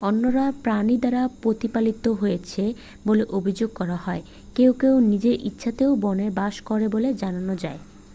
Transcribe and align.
অন্যরা 0.09 0.45
প্রাণী 0.63 0.95
দ্বারা 0.97 1.21
প্রতিপালিত 1.41 2.05
হয়েছে 2.21 2.63
বলে 3.07 3.23
অভিযোগ 3.31 3.69
করা 3.75 3.97
হয় 3.97 4.21
কেউ 4.55 4.71
কেউ 4.73 4.95
নিজের 5.11 5.35
ইচ্ছাতেই 5.43 5.93
বনে 6.01 6.27
বাস 6.31 6.55
করে 6.61 6.85
বলে 6.87 7.09
জানা 7.13 7.55
যায় 7.55 7.79